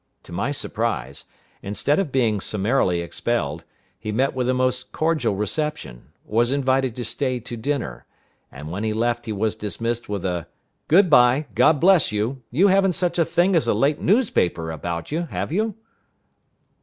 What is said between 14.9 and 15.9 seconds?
you, have you?"